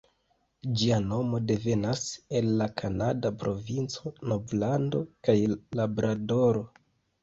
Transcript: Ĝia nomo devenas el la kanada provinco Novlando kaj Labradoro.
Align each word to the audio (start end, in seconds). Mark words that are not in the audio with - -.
Ĝia 0.79 0.95
nomo 1.09 1.39
devenas 1.51 2.01
el 2.41 2.49
la 2.63 2.69
kanada 2.83 3.35
provinco 3.45 4.17
Novlando 4.35 5.07
kaj 5.31 5.41
Labradoro. 5.57 6.71